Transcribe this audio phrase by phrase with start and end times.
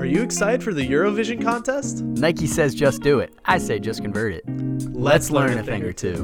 [0.00, 2.02] Are you excited for the Eurovision contest?
[2.02, 3.34] Nike says just do it.
[3.44, 4.44] I say just convert it.
[4.94, 6.14] Let's, learn, a thing or two.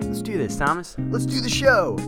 [0.00, 0.96] Let's do this, Thomas.
[1.10, 1.98] Let's do the show.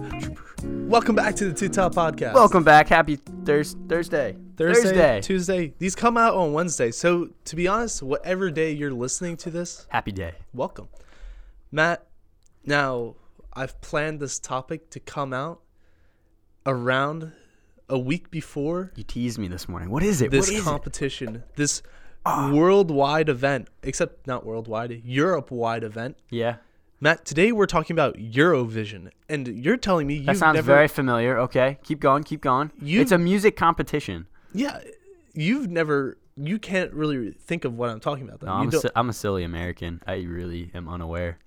[0.89, 2.33] Welcome back to the Two Top Podcast.
[2.33, 2.89] Welcome back.
[2.89, 4.39] Happy Thurs Thursday.
[4.57, 5.75] Thursday, Tuesday.
[5.79, 6.93] These come out on Wednesday.
[6.93, 10.33] So to be honest, whatever day you're listening to this, Happy day.
[10.55, 10.89] welcome.
[11.71, 12.07] Matt,
[12.65, 13.17] now
[13.57, 15.63] I've planned this topic to come out
[16.67, 17.33] around
[17.89, 19.89] a week before You teased me this morning.
[19.89, 20.31] What is it?
[20.31, 20.65] this what is it?
[20.65, 21.83] competition, this
[22.27, 22.51] ah.
[22.53, 26.19] worldwide event, except not worldwide, Europe wide event.
[26.29, 26.57] Yeah.
[27.01, 30.89] Matt, today we're talking about Eurovision, and you're telling me you've That sounds never, very
[30.89, 31.39] familiar.
[31.39, 31.79] Okay.
[31.83, 32.25] Keep going.
[32.25, 32.73] Keep going.
[32.81, 34.27] You- it's a music competition.
[34.53, 34.81] yeah,
[35.33, 38.41] you've never, you can't really think of what I'm talking about.
[38.41, 38.47] Though.
[38.47, 40.03] No, I'm, a, I'm a silly American.
[40.07, 41.39] I really am unaware.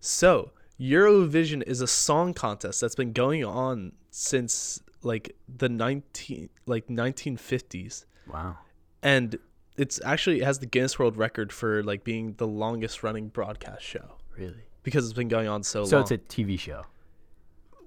[0.00, 0.50] So,
[0.80, 8.04] Eurovision is a song contest that's been going on since like the 19 like 1950s.
[8.32, 8.56] Wow.
[9.02, 9.38] And
[9.76, 13.82] it's actually it has the Guinness World Record for like being the longest running broadcast
[13.82, 14.64] show Really?
[14.82, 16.06] because it's been going on so, So long.
[16.06, 16.82] So it's a TV show.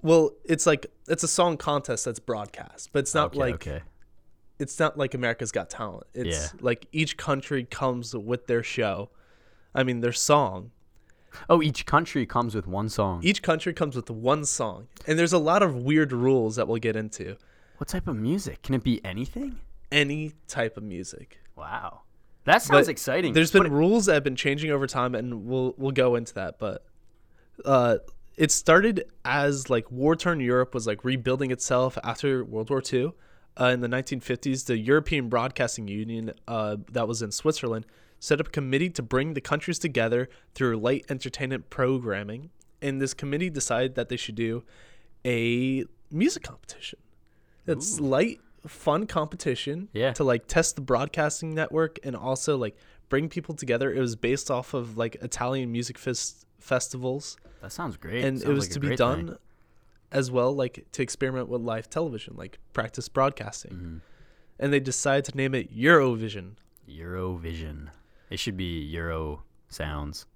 [0.02, 3.82] well, it's like it's a song contest that's broadcast, but it's not okay, like okay.
[4.58, 6.04] it's not like America's Got Talent.
[6.14, 6.58] It's Yeah.
[6.60, 9.10] like each country comes with their show.
[9.74, 10.70] I mean, their song.
[11.48, 13.20] Oh, each country comes with one song.
[13.22, 16.78] Each country comes with one song, and there's a lot of weird rules that we'll
[16.78, 17.36] get into.
[17.78, 18.62] What type of music?
[18.62, 19.60] Can it be anything?
[19.90, 21.38] any type of music.
[21.56, 22.02] Wow.
[22.44, 23.32] That sounds But exciting.
[23.32, 26.34] There's been But- rules that have been changing over time, and we'll we'll go into
[26.34, 26.58] that.
[26.58, 26.84] But
[27.64, 27.96] uh,
[28.36, 33.12] it started as like war-torn Europe was like rebuilding itself after World War II.
[33.58, 37.86] Uh, in the 1950s, the European Broadcasting Union, uh, that was in Switzerland,
[38.20, 42.50] set up a committee to bring the countries together through light entertainment programming.
[42.82, 44.64] And this committee decided that they should do
[45.24, 46.98] a music competition.
[47.66, 50.12] It's light, fun competition Yeah.
[50.14, 52.76] to like test the broadcasting network and also like
[53.08, 53.92] bring people together.
[53.92, 58.24] It was based off of like Italian music fest- festivals, that sounds great.
[58.24, 59.36] and it was like to be done thing.
[60.12, 63.72] as well, like to experiment with live television, like practice broadcasting.
[63.72, 63.96] Mm-hmm.
[64.60, 66.52] And they decided to name it Eurovision.
[66.88, 67.88] Eurovision.
[68.30, 70.26] It should be Euro sounds.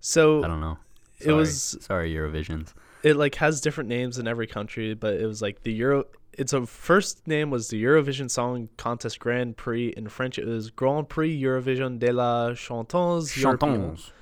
[0.00, 0.78] So I don't know.
[1.20, 2.72] It was- sorry Eurovisions.
[3.02, 6.04] it like has different names in every country, but it was like the Euro.
[6.32, 9.88] Its a first name was the Eurovision Song Contest Grand Prix.
[9.96, 13.30] In French, it was Grand Prix Eurovision de la Chantons.
[13.30, 14.12] Chantons.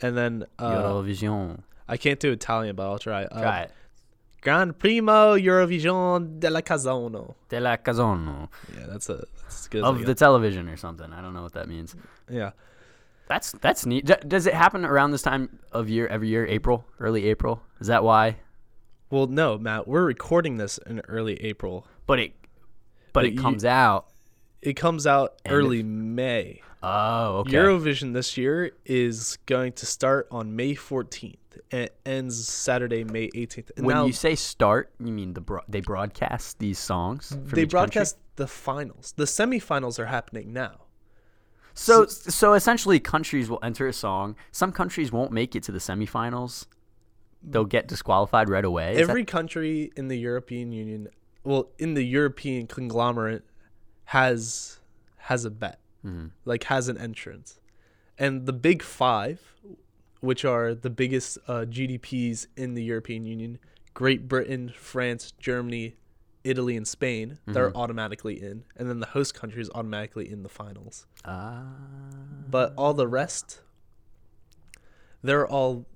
[0.00, 1.60] And then uh, Eurovision.
[1.88, 3.24] I can't do Italian, but I'll try.
[3.24, 3.72] Uh, Try it.
[4.42, 7.34] Grand Primo Eurovision della Casano.
[7.48, 8.48] De la Cazono.
[8.76, 11.12] Yeah, that's a that's as good Of the television or something.
[11.12, 11.94] I don't know what that means.
[12.30, 12.50] yeah.
[13.26, 14.04] That's that's neat.
[14.28, 16.44] Does it happen around this time of year every year?
[16.46, 17.62] April, early April.
[17.80, 18.36] Is that why?
[19.10, 21.86] Well, no, Matt, we're recording this in early April.
[22.06, 22.50] But it, but,
[23.14, 24.08] But it you- comes out.
[24.60, 26.60] It comes out early May.
[26.82, 27.52] Oh, okay.
[27.52, 31.36] Eurovision this year is going to start on May 14th
[31.70, 33.70] and it ends Saturday, May 18th.
[33.76, 37.28] And when now you say start, you mean the bro- they broadcast these songs?
[37.30, 37.64] They each country?
[37.66, 39.14] broadcast the finals.
[39.16, 40.82] The semifinals are happening now.
[41.74, 44.36] So so essentially, countries will enter a song.
[44.52, 46.66] Some countries won't make it to the semifinals.
[47.42, 48.92] They'll get disqualified right away.
[48.92, 51.08] Is that- Every country in the European Union,
[51.42, 53.44] well, in the European conglomerate,
[54.06, 54.78] has
[55.16, 56.26] has a bet, Mm-hmm.
[56.44, 57.58] like has an entrance,
[58.18, 59.40] and the big five,
[60.24, 63.58] which are the biggest uh, GDPs in the European Union:
[63.92, 65.96] Great Britain, France, Germany,
[66.42, 67.38] Italy, and Spain.
[67.46, 67.76] They're Mm-hmm.
[67.76, 71.06] automatically in, and then the host country is automatically in the finals.
[71.24, 71.62] Ah.
[72.50, 73.60] But all the rest,
[75.22, 75.86] they're all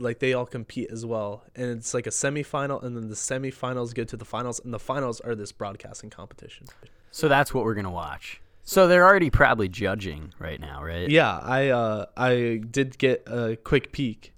[0.00, 3.92] like they all compete as well, and it's like a semifinal, and then the semifinals
[3.94, 6.66] go to the finals, and the finals are this broadcasting competition.
[7.10, 8.40] so that's what we're gonna watch.
[8.68, 11.08] So they're already probably judging right now, right?
[11.08, 14.34] Yeah, I uh I did get a quick peek,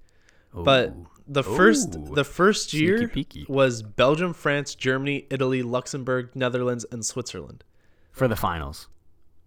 [0.53, 1.07] but Ooh.
[1.27, 3.11] the first the first year
[3.49, 7.65] was Belgium, France, Germany, Italy, Luxembourg, Netherlands, and Switzerland.
[8.13, 8.87] for the finals,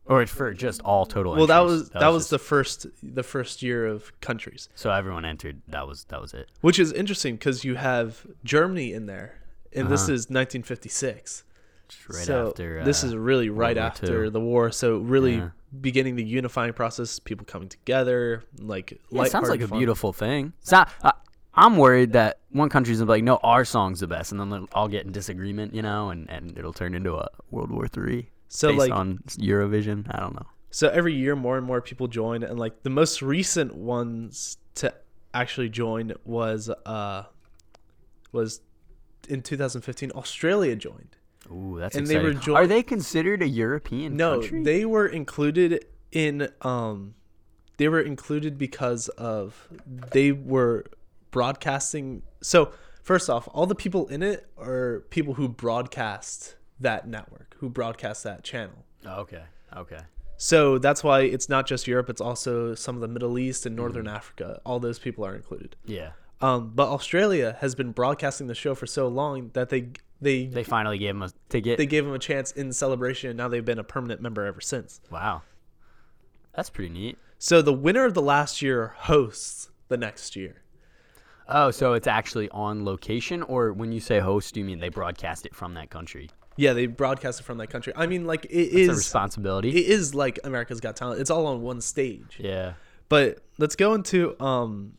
[0.04, 1.34] or for just all total.
[1.34, 4.69] Well, that was that, was just- the first the first year of countries.
[4.75, 5.62] so everyone entered.
[5.69, 6.50] That was that was it.
[6.60, 9.40] which is interesting because you have Germany in there,
[9.72, 10.12] and this Uh-huh.
[10.12, 11.44] is 1956.
[11.88, 12.84] Just right so after.
[12.84, 14.70] this uh, is really right War after the war.
[14.70, 15.50] So really Yeah.
[15.81, 19.78] beginning the unifying process, people coming together, like Yeah, it sounds like lighthearted a fun.
[19.78, 20.52] beautiful thing.
[20.60, 21.12] It's not, I,
[21.54, 24.50] I'm worried that one country's gonna be like, no, our song's the best, and then
[24.50, 27.86] they'll all get in disagreement, you know, and, and it'll turn into a World War
[27.86, 30.06] Three So based like on Eurovision.
[30.14, 30.46] I don't know.
[30.70, 34.92] so every year more and more people join, and like the most recent ones to
[35.32, 37.25] actually join was uh
[38.32, 38.60] was
[39.28, 41.16] in 2015 Australia joined.
[41.50, 42.41] Ooh, that's And they were exciting.
[42.43, 44.62] jo- Are they considered a European No, country?
[44.62, 47.14] they were included in um
[47.76, 49.69] they were included because of
[50.12, 50.85] they were
[51.32, 57.56] broadcasting so first off all the people in it are people who broadcast that network
[57.58, 59.43] who broadcast that channel Oh, okay.
[59.76, 59.99] Okay.
[60.37, 63.75] so that's why it's not just europe it's also some of the middle east and
[63.75, 64.14] northern Mm-hmm.
[64.17, 66.12] africa all those people are included Yeah.
[66.41, 69.88] um, but australia has been broadcasting the show for so long that they
[70.24, 71.78] they They finally gave him a ticket.
[71.78, 74.60] they gave them a chance in celebration and now they've been a permanent member ever
[74.60, 75.42] since wow.
[76.54, 77.18] That's pretty neat.
[77.38, 80.62] So the winner of the last year hosts the next year.
[81.48, 84.88] Oh, so it's actually on location, or when you say host, do you mean they
[84.88, 86.30] broadcast it from that country?
[86.56, 87.92] Yeah, they broadcast it from that country.
[87.96, 89.68] I mean, like it It's a responsibility.
[89.70, 91.20] it is like America's Got Talent.
[91.20, 92.38] It's all on one stage.
[92.38, 92.74] yeah.
[93.10, 94.94] But let's go into um,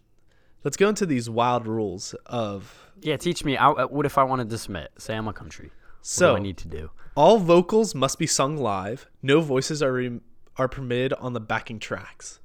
[0.66, 3.16] let's go into these wild rules of Yeah.
[3.18, 3.56] Teach me.
[3.56, 4.92] I, uh, what if I wanted to submit?
[4.98, 5.72] Say I'm a country.
[6.02, 6.92] So What do I need to do?
[7.16, 9.08] all vocals must be sung live.
[9.24, 10.20] No voices are re-
[10.58, 12.40] are permitted on the backing tracks.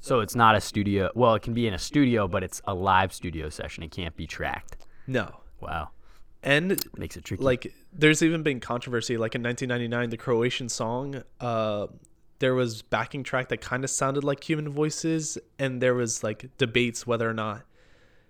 [0.00, 1.10] So it's not a studio.
[1.14, 3.82] Well, it can be in a studio, but it's a live studio session.
[3.82, 4.76] It can't be tracked.
[5.06, 5.90] No, Wow.
[6.42, 7.42] and Makes it tricky.
[7.42, 11.86] like there's even been controversy like in 1999 the croatian song uh
[12.38, 16.50] there was backing track that kind of sounded like human voices and there was like
[16.58, 17.62] debates whether or not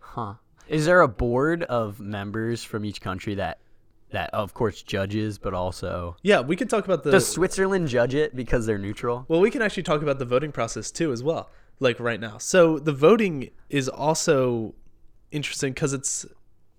[0.01, 0.35] Huh.
[0.69, 3.59] Is there a board of members from each country that
[4.11, 8.15] that of course judges, but also yeah we could talk about the does Switzerland judge
[8.15, 9.25] it because they're neutral?
[9.29, 11.51] well we can actually talk about the voting process too as well
[11.81, 14.75] like right now so the voting is also
[15.33, 16.25] interesting because it's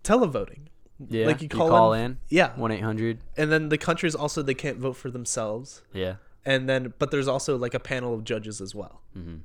[0.03, 0.67] televoting
[1.09, 1.27] Yeah.
[1.27, 2.17] like you call, in, in.
[2.29, 3.19] yeah One eight hundred.
[3.35, 6.15] and then the countries also they can't vote for themselves Yeah.
[6.47, 9.41] And then but there's also like a panel of judges as well Mhm.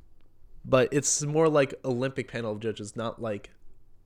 [0.64, 3.50] but it's more like olympic panel of judges not like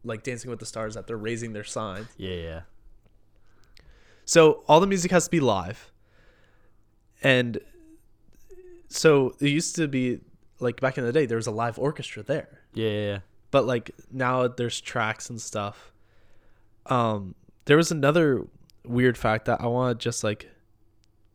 [0.04, 2.34] like dancing with the stars that they're raising their signs Yeah.
[2.48, 2.60] Yeah.
[4.24, 5.92] so all the music has to be live
[7.22, 7.58] and
[8.88, 10.20] so it used to be
[10.60, 12.88] like back in the day there was a live orchestra there Yeah.
[12.88, 13.06] Yeah.
[13.12, 13.18] yeah.
[13.50, 15.92] but like now there's tracks and stuff
[16.86, 17.34] um
[17.66, 18.46] there was another
[18.84, 20.48] weird fact that i want to just like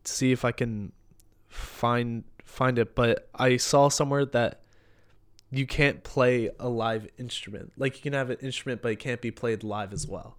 [0.05, 0.91] see if i can
[1.51, 4.61] find find it but i saw somewhere that
[5.49, 9.21] you can't play a live instrument like you can have an instrument but it can't
[9.21, 10.37] be played live as well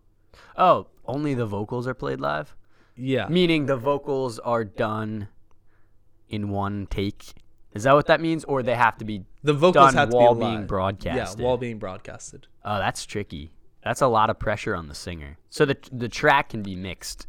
[0.56, 2.56] Oh, only the vocals are played live.
[2.96, 5.28] yeah Meaning the vocals are done
[6.28, 7.34] in one take.
[7.74, 9.24] Is that what that means, or they have to be?
[9.42, 11.38] the vocals done have to while be being broadcasted.
[11.38, 13.52] yeah while being broadcasted Oh, that's tricky.
[13.84, 15.36] That's a lot of pressure on the singer.
[15.50, 17.26] So the the track can be mixed,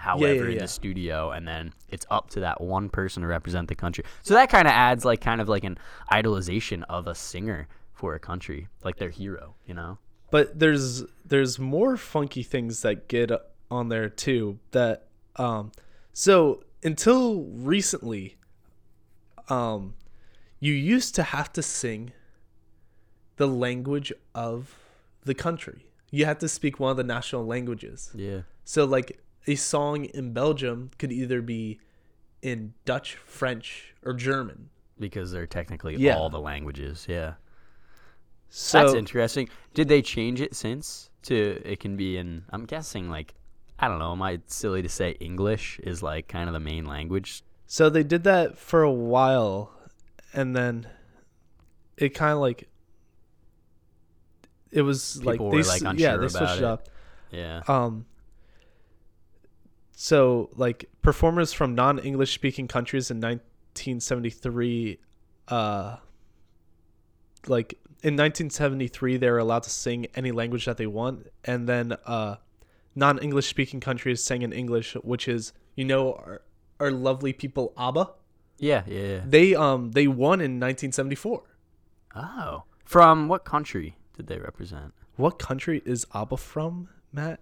[0.00, 0.62] however, in yeah.
[0.62, 4.04] the studio, and then it's up to that one person to represent the country.
[4.22, 5.78] So that kind of adds like kind of like an
[6.12, 9.54] idolization of a singer for a country, like their hero.
[9.66, 9.98] You know?
[10.30, 13.30] but there's there's more funky things that get
[13.70, 15.06] on there too that
[15.36, 15.72] um
[16.12, 18.36] so until recently
[19.48, 19.94] um
[20.60, 22.12] you used to have to sing
[23.36, 24.76] the language of
[25.24, 28.42] the country you had to speak one of the national languages Yeah.
[28.64, 31.78] so like a song in Belgium could either be
[32.42, 34.70] in Dutch, French, or German.
[34.98, 36.16] Because they're technically Yeah.
[36.16, 37.06] all the languages.
[37.08, 37.34] Yeah.
[38.48, 39.48] So That's interesting.
[39.74, 42.44] Did they change it since to it can be in?
[42.50, 43.34] I'm guessing like
[43.78, 44.12] I don't know.
[44.12, 47.42] Am I silly to say English is like kind of the main language?
[47.66, 49.72] So they did that for a while,
[50.34, 50.86] and then
[51.96, 52.68] it kind of like
[54.70, 56.64] it was People like were, they like, yeah they switched it.
[56.64, 56.88] up.
[57.30, 57.62] Yeah.
[57.68, 58.04] Um.
[60.02, 64.98] So like performers from non-English speaking countries in 1973,
[65.48, 65.96] uh,
[67.46, 71.98] like in 1973 they were allowed to sing any language that they want, and then
[72.06, 72.36] uh,
[72.94, 76.40] non-English speaking countries sang in English, which is you know our,
[76.80, 78.10] our lovely people ABBA.
[78.56, 78.84] Yeah.
[78.86, 79.02] Yeah.
[79.02, 79.20] yeah.
[79.26, 81.42] They um they won in 1974.
[82.16, 84.94] Oh, from what country did they represent?
[85.16, 87.40] What country is ABBA from, Matt?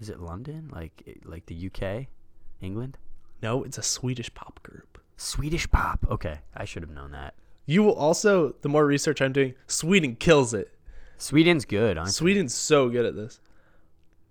[0.00, 0.70] Is it London?
[0.72, 2.06] Like eh, like the UK,
[2.60, 2.98] England?
[3.42, 5.00] No, it's a Swedish pop group.
[5.16, 6.06] Swedish pop.
[6.10, 7.34] Okay, I should have known that.
[7.66, 10.72] You will also, the more research I'm doing, Sweden kills it.
[11.18, 13.40] Sweden's good, aren't Sweden's so good at this.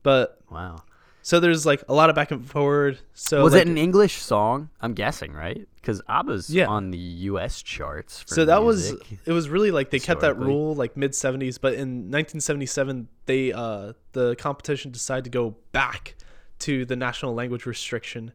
[0.04, 0.40] But?
[0.50, 0.84] Wow.
[1.26, 3.00] So there's like a lot of back and forward.
[3.16, 4.70] So Was like, it an English song?
[4.80, 5.68] I'm guessing, right?
[5.74, 6.68] Because ABBA's Yeah.
[6.68, 7.64] on the U.S.
[7.64, 8.22] charts.
[8.22, 11.60] For so that was it was really like they kept that rule like mid 70s,
[11.60, 16.14] but in 1977 they uh the competition decided to go back
[16.60, 18.32] to the national language restriction.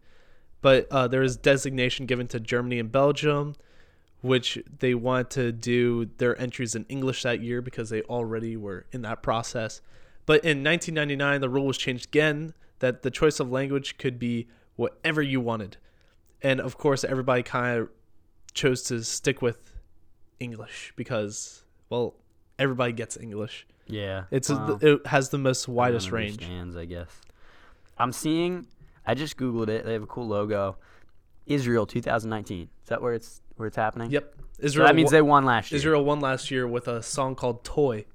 [0.60, 3.54] But uh, there was designation given to Germany and Belgium,
[4.20, 8.86] which they wanted to do their entries in English that year because they already were
[8.90, 9.80] in that process.
[10.26, 14.48] But in 1999, the rule was changed again that the choice of language could be
[14.76, 15.76] whatever you wanted.
[16.42, 17.88] And of course, everybody kind of
[18.52, 19.78] chose to stick with
[20.38, 22.14] English because, well,
[22.58, 23.66] everybody gets English.
[23.86, 24.24] Yeah.
[24.30, 26.42] It's well, a, it has the most widest range.
[26.42, 27.20] I guess.
[27.98, 28.66] I'm seeing.
[29.06, 29.84] I just googled it.
[29.84, 30.76] They have a cool logo.
[31.46, 32.68] Israel 2019.
[32.82, 34.10] Is that where it's where it's happening?
[34.10, 34.86] Yep, So Israel.
[34.86, 35.76] that means wa- they won last year.
[35.76, 38.06] Israel won last year with a song called "Toy."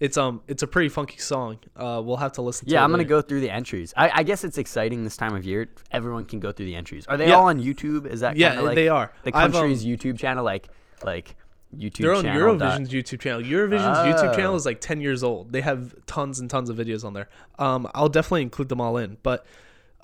[0.00, 1.58] It's um, it's a pretty funky song.
[1.76, 2.66] Uh, we'll have to listen.
[2.66, 2.74] to it.
[2.74, 3.08] Yeah, it I'm gonna later.
[3.10, 3.92] go through the entries.
[3.96, 5.68] I, I guess it's exciting this time of year.
[5.92, 7.06] Everyone can go through the entries.
[7.06, 7.34] Are they Yeah.
[7.34, 8.06] all on YouTube?
[8.06, 9.12] Is that Yeah, like they are.
[9.24, 10.42] the I've, um, country's YouTube channel?
[10.42, 10.68] Like
[11.04, 11.36] like
[11.76, 11.98] YouTube.
[11.98, 13.42] They're on channel Eurovision's dot- YouTube channel.
[13.42, 14.56] Eurovision's YouTube channel Oh.
[14.56, 15.52] is like 10 years old.
[15.52, 17.28] They have tons and tons of videos on there.
[17.58, 19.18] Um, I'll definitely include them all in.
[19.22, 19.44] But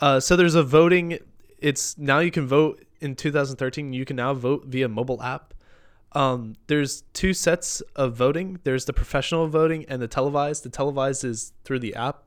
[0.00, 1.18] uh, so there's a voting.
[1.58, 3.94] It's now you can vote in 2013.
[3.94, 5.54] You can now vote via mobile app.
[6.12, 8.58] Um, there's two sets of voting.
[8.64, 10.62] There's the professional voting and the televised.
[10.62, 12.22] The televised is through the app,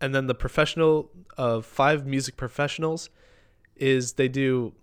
[0.00, 3.08] and then the professional of five music professionals
[3.76, 4.74] is they do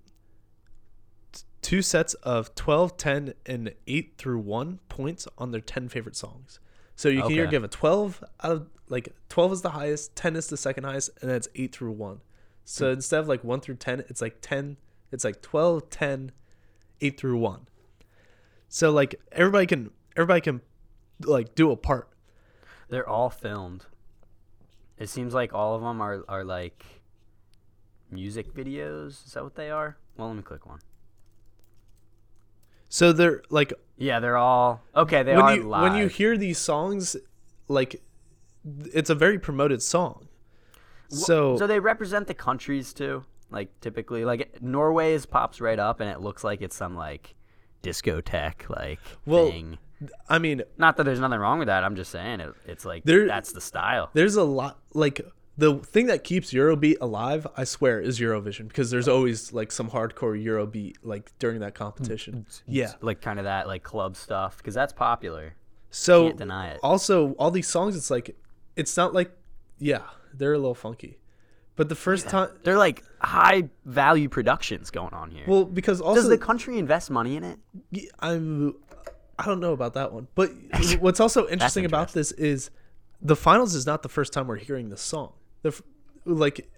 [1.31, 6.15] t- two sets of 12, 10, and 8 through 1 points on their 10 favorite
[6.15, 6.59] songs.
[6.95, 10.35] So you can either give a 12 out of like 12 is the highest, 10
[10.35, 12.21] is the second highest, and then it's 8 through 1.
[12.65, 12.93] So Hmm.
[12.93, 14.77] instead of like 1 through 10, it's like 10,
[15.11, 16.31] it's like 12, 10,
[17.01, 17.67] 8 through 1.
[18.73, 20.61] So like everybody can everybody can
[21.25, 22.07] like do a part.
[22.87, 23.85] They're all filmed.
[24.97, 26.85] It seems like all of them are are like
[28.09, 29.25] music videos.
[29.27, 29.97] Is that what they are?
[30.15, 30.79] Well, let me click one.
[32.87, 35.21] So they're like Yeah, they're all okay.
[35.21, 35.81] They when are you live.
[35.81, 37.17] when you hear these songs
[37.67, 38.01] like
[38.93, 40.29] it's a very promoted song.
[41.09, 43.25] So, so they represent the countries too.
[43.49, 47.35] Like typically, like Norway's pops right up, and it looks like it's some like
[47.83, 49.77] discotheque like Well, thing.
[50.27, 51.83] I mean, Not that there's nothing wrong with that.
[51.83, 54.09] I'm just saying it, it's like There- that's the style.
[54.13, 55.21] there's a lot like
[55.57, 59.89] the thing that keeps Eurobeat alive, I swear, is Eurovision because there's always like some
[59.91, 62.45] hardcore Eurobeat like during that competition.
[62.49, 62.93] Mm, yeah.
[63.01, 65.55] like kind of that like club stuff because that's popular.
[65.91, 66.79] So Can't deny it.
[66.81, 68.35] also all these songs it's like
[68.75, 69.31] it's not like
[69.77, 71.19] yeah, they're a little funky.
[71.75, 75.43] But the first time They're like high value productions going on here.
[75.47, 77.59] well because also Does the country invest money in it?
[78.19, 78.75] I'm
[79.39, 80.27] I don't know about that one.
[80.35, 80.51] But
[80.99, 82.69] what's also interesting about this is
[83.21, 85.33] the finals is not the first time we're hearing this song.
[85.63, 85.79] The
[86.25, 86.69] like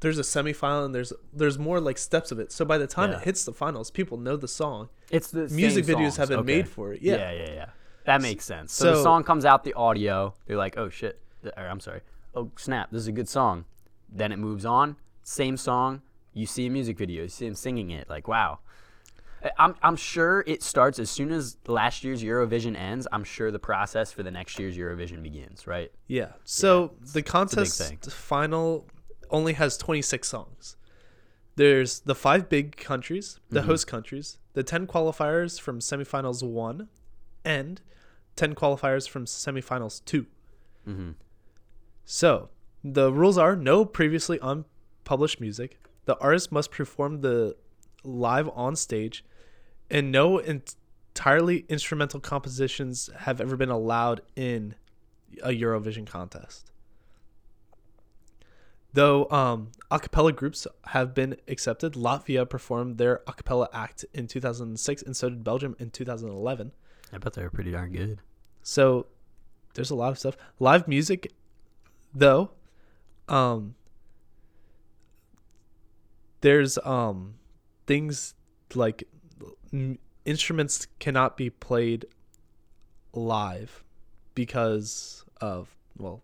[0.00, 2.52] there's a semifinal and there's there's more like steps of it.
[2.52, 3.18] So by the time Yeah.
[3.18, 4.88] it hits the finals, people know the song.
[5.10, 6.16] It's the Music videos songs.
[6.16, 6.56] have been Okay.
[6.56, 7.02] made for it.
[7.02, 7.16] Yeah.
[7.16, 7.66] yeah, yeah, yeah.
[8.06, 8.72] That makes sense.
[8.72, 10.34] So, the song comes out, the audio.
[10.46, 12.00] They're like, "Oh shit!" Or I'm sorry.
[12.34, 12.90] Oh snap!
[12.90, 13.66] This is a good song.
[14.12, 14.96] Then it moves on.
[15.22, 16.02] Same song.
[16.32, 17.22] You see a music video.
[17.22, 18.08] You see him singing it.
[18.08, 18.58] Like, wow.
[19.58, 23.08] I'm I'm sure it starts as soon as last year's Eurovision ends.
[23.10, 25.66] I'm sure the process for the next year's Eurovision begins.
[25.66, 25.90] Right.
[26.08, 26.32] Yeah.
[26.44, 28.86] So the contest final
[29.30, 30.76] only has 26 songs.
[31.56, 33.68] There's the five big countries, the Mm-hmm.
[33.70, 36.88] host countries, the 10 qualifiers from semifinals 1
[37.44, 37.80] and
[38.36, 40.26] 10 qualifiers from semifinals 2.
[40.86, 41.14] Mhm.
[42.04, 42.50] So,
[42.82, 45.78] the rules are no previously unpublished music.
[46.06, 47.56] The artist must perform the
[48.02, 49.24] live on stage
[49.90, 54.74] and no entirely instrumental compositions have ever been allowed in
[55.42, 56.70] a Eurovision contest.
[58.92, 64.26] Though um, a cappella groups have been accepted, Latvia performed their a cappella act in
[64.26, 66.72] 2006, and so did Belgium in 2011.
[67.12, 68.20] I bet they were pretty darn good.
[68.62, 69.06] So
[69.74, 70.36] there's a lot of stuff.
[70.58, 71.32] Live music,
[72.12, 72.50] though,
[73.30, 73.74] um,
[76.40, 77.34] there's um
[77.86, 78.34] things
[78.74, 79.04] like
[79.72, 82.06] m- instruments cannot be played
[83.12, 83.84] live
[84.34, 86.22] because of well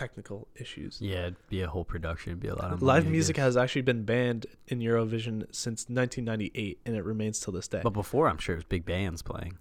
[0.00, 0.98] technical issues.
[1.00, 2.30] Yeah, it'd be a whole production.
[2.32, 6.80] It'd be a lot of Live music has actually been banned in Eurovision since 1998,
[6.86, 7.80] and it remains till this day.
[7.82, 9.58] But before, I'm sure it was big bands playing.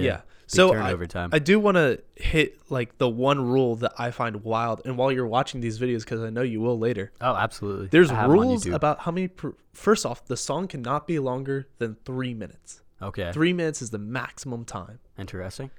[0.00, 0.16] Yeah.
[0.16, 0.94] big So I.
[1.32, 5.10] I do want to hit like the one rule that I find wild, and while
[5.10, 7.12] you're watching these videos, because I know you will later.
[7.20, 7.86] oh, absolutely.
[7.86, 9.28] There's I have 'em on rules about how many.
[9.28, 12.82] Per, first off, the song cannot be longer than three minutes.
[13.00, 13.32] Okay.
[13.32, 14.98] Three minutes is the maximum time.
[15.18, 15.70] Interesting.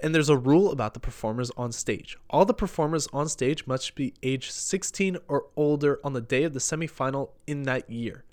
[0.00, 2.16] And there's a rule about the performers on stage.
[2.30, 6.52] All the performers on stage must be age 16 or older on the day of
[6.52, 8.24] the semifinal in that year.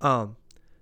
[0.00, 0.36] Um,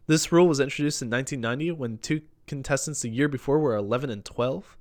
[0.07, 4.25] this rule was introduced in 1990 when two contestants the year before were 11 and
[4.25, 4.77] 12.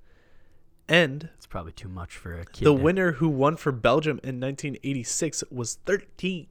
[0.90, 2.66] And It's probably too much for a kid.
[2.66, 6.48] the winner who won for Belgium in 1986 was 13.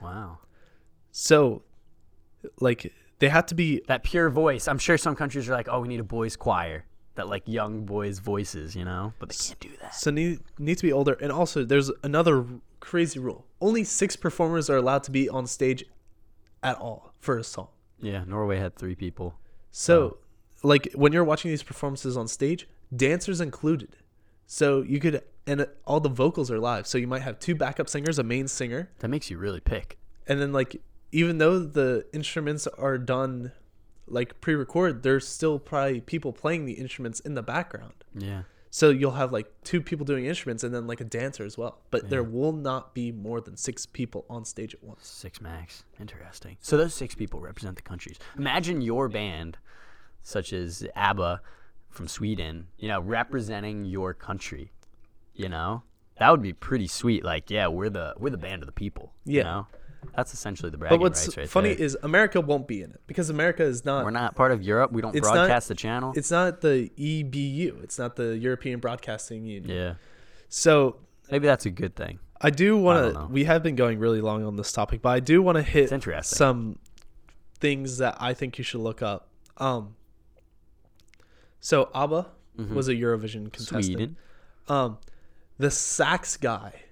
[0.00, 0.38] Wow.
[1.12, 1.62] So,
[2.60, 4.66] like, they had to be That pure voice.
[4.66, 6.84] I'm sure some countries are like, oh, we need a boys' choir.
[7.16, 9.94] that like young boys' voices, you know, but they can't do that.
[9.94, 12.44] So need need to be older, and also there's another
[12.80, 15.84] crazy rule: only six performers are allowed to be on stage
[16.62, 17.68] at all for a song.
[18.00, 19.34] Yeah, Norway had three people.
[19.76, 20.18] So,
[20.62, 23.96] like when you're watching these performances on stage, dancers included.
[24.46, 26.86] So you could, and all the vocals are live.
[26.86, 29.98] So you might have two backup singers, a main singer, That makes you really pick.
[30.28, 33.50] and then like even though the instruments are done
[34.06, 38.04] like pre-recorded, there's still probably people playing the instruments in the background.
[38.16, 38.42] Yeah.
[38.74, 41.78] So you'll have like two people doing instruments and then like a dancer as well.
[41.92, 45.06] But there will not be more than six people on stage at once.
[45.06, 45.84] Six max.
[46.00, 46.56] Interesting.
[46.60, 48.18] So those six people represent the countries.
[48.36, 49.58] Imagine your band,
[50.24, 51.40] such as ABBA
[51.88, 54.72] from Sweden, you know, representing your country.
[55.34, 55.84] You know?
[56.18, 57.24] That would be pretty sweet.
[57.24, 59.12] Like, yeah, we're the we're the band of the people.
[59.24, 59.42] You Yeah.
[59.44, 59.66] know?
[60.16, 61.84] That's essentially the bragging But what's rights right funny there.
[61.84, 64.92] is America won't be in it because America is not we're not part of Europe.
[64.92, 66.12] We don't It's not- broadcast the channel.
[66.16, 67.82] it's not the EBU.
[67.82, 69.70] It's not the European Broadcasting Union.
[69.76, 69.94] yeah.
[70.48, 70.96] So
[71.30, 72.18] Maybe that's a good thing.
[72.40, 73.26] I do want to.
[73.30, 75.84] We have been going really long on this topic, but I do want to hit
[75.84, 76.36] It's interesting.
[76.36, 76.78] some
[77.58, 79.28] things that I think you should look up.
[79.56, 79.96] Um.
[81.60, 82.26] So ABBA
[82.72, 83.80] was a Eurovision contestant.
[83.82, 83.92] Mm-hmm.
[83.94, 84.16] Sweden.
[84.68, 84.98] Um,
[85.58, 86.82] the sax guy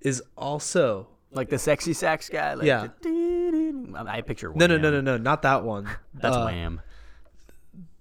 [0.00, 2.54] is also Like the sexy sax guy.
[2.54, 2.88] Like Yeah.
[3.00, 5.88] the- I picture no, no, no, no, no, not that one.
[6.14, 6.80] That's Uh, Wham.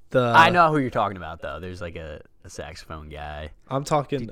[0.09, 1.59] The I know who you're talking about though.
[1.59, 3.51] There's like a, a saxophone guy.
[3.69, 4.29] I'm talking.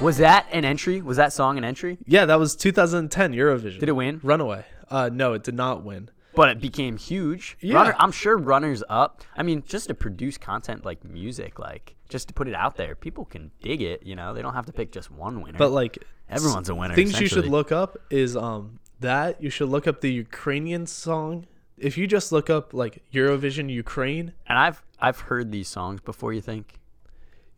[0.00, 1.00] Was that an entry?
[1.02, 1.98] Was that song an entry?
[2.06, 3.80] Yeah, that was 2010 Eurovision.
[3.80, 4.20] Did it win?
[4.22, 4.64] Runaway.
[4.88, 6.08] Uh, no, it did not win.
[6.38, 7.56] But it became huge.
[7.60, 7.74] Yeah.
[7.74, 9.22] Runner, I'm sure runners up.
[9.36, 12.94] I mean, just to produce content like music, like just to put it out there,
[12.94, 14.04] people can dig it.
[14.04, 15.58] You know, they don't have to pick just one winner.
[15.58, 15.98] But like
[16.30, 20.00] Everyone's a winner, Things you should look up is um that you should look up
[20.00, 21.46] the Ukrainian song.
[21.76, 26.32] If you just look up like Eurovision Ukraine, and I've I've heard these songs before.
[26.32, 26.78] You think?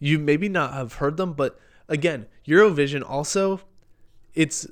[0.00, 1.58] you maybe not have heard them, but
[1.88, 3.60] again, Eurovision also
[4.34, 4.66] it's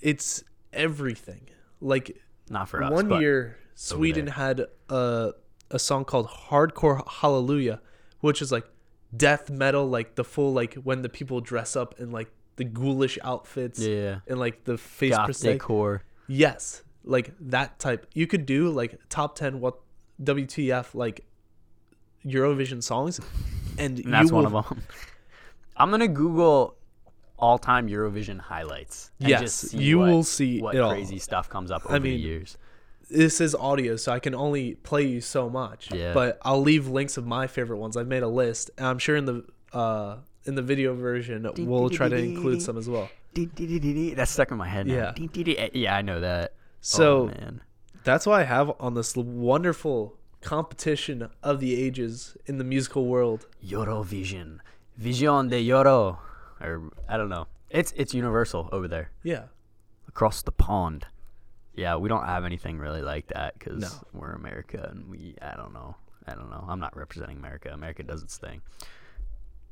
[0.00, 1.48] it's everything.
[1.80, 2.92] Like Not for us.
[2.92, 4.34] one year Sweden there.
[4.34, 5.32] had a
[5.70, 7.80] a song called Hardcore Hallelujah,
[8.20, 8.66] which is like
[9.16, 13.18] death metal, like the full like when the people dress up in like the ghoulish
[13.24, 14.20] outfits Yeah.
[14.26, 16.02] and like the face goth decor.
[16.28, 18.06] Yes, like that type.
[18.14, 19.76] You could do like top ten what
[20.22, 21.24] WTF like
[22.24, 23.20] Eurovision songs,
[23.78, 24.82] and, And that's you one of them.
[25.76, 26.76] I'm gonna Google
[27.42, 29.10] all-time Eurovision highlights.
[29.20, 30.92] And Yes, just see you what- will see what it all.
[30.92, 32.56] crazy stuff comes up over I the years.
[33.10, 35.92] This is audio, so I can only play you so much.
[35.92, 36.14] Yeah.
[36.14, 37.96] But I'll leave links of my favorite ones.
[37.96, 41.90] I've made a list, and I'm sure in the uh in the video version we'll
[41.90, 43.10] try to include some as well.
[43.34, 45.12] That's stuck in my head now.
[45.16, 45.68] Yeah.
[45.74, 46.54] Yeah, I know that.
[46.80, 47.60] So oh, man.
[48.04, 53.46] that's why I have on this wonderful competition of the ages in the musical world.
[53.64, 54.58] Eurovision,
[54.96, 56.18] Vision de Euro,
[56.62, 57.46] or I don't know.
[57.70, 59.44] It's it's universal over there Yeah.
[60.08, 61.06] across the pond.
[61.74, 63.88] Yeah, we don't have anything really like that because No.
[64.12, 65.96] we're America and we I don't know
[66.26, 67.70] I don't know I'm not representing America.
[67.72, 68.60] America does its thing.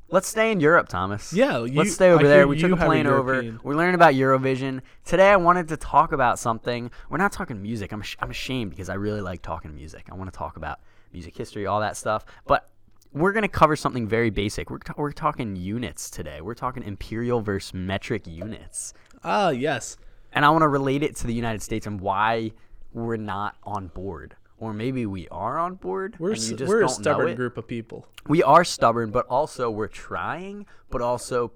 [0.09, 1.31] Let's stay in Europe, Thomas.
[1.31, 2.47] Yeah, you- Let's stay over hear there.
[2.47, 3.57] We took a have a plane over.
[3.63, 5.29] We're learning about Eurovision today.
[5.31, 6.91] I wanted to talk about something.
[7.09, 7.93] We're not talking music.
[7.93, 10.07] I'm I'm ashamed because I really like talking music.
[10.11, 10.79] I want to talk about
[11.13, 12.25] music history, all that stuff.
[12.45, 12.67] But
[13.13, 14.69] we're gonna cover something very basic.
[14.69, 16.41] We're ta- we're talking units today.
[16.41, 18.93] We're talking imperial versus metric units,
[19.23, 19.97] Ah, yes.
[20.33, 22.51] and I want to relate it to the United States and why
[22.93, 24.35] we're not on board.
[24.57, 26.15] Or maybe we are on board.
[26.19, 28.07] We're and you s- just we're a stubborn group of people.
[28.27, 31.51] we are stubborn, but also we're trying, but also